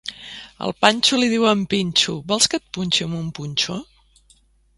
El 0.67 0.71
Panxo 0.85 1.19
li 1.19 1.27
diu 1.33 1.45
al 1.49 1.61
Pinxo: 1.73 2.15
vols 2.33 2.49
que 2.55 2.61
et 2.63 2.67
punxe 2.79 3.07
amb 3.09 3.19
un 3.21 3.29
punxó? 3.41 3.79